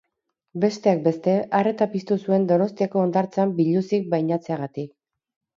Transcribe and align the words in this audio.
Besteak 0.61 1.03
beste, 1.07 1.35
arreta 1.59 1.87
piztu 1.91 2.17
zuen 2.29 2.49
Donostiako 2.53 3.05
hondartzan 3.05 3.55
biluzik 3.61 4.09
bainatzeagatik. 4.15 4.91